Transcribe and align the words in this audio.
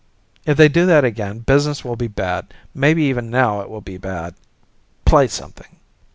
If 0.47 0.57
they 0.57 0.67
do 0.67 0.87
that 0.87 1.05
again, 1.05 1.41
business 1.41 1.85
will 1.85 1.95
be 1.95 2.07
bad; 2.07 2.55
maybe 2.73 3.03
even 3.03 3.29
now 3.29 3.61
it 3.61 3.69
will 3.69 3.81
be 3.81 3.97
bad. 3.99 4.33
Play 5.05 5.27
something!" 5.27 5.77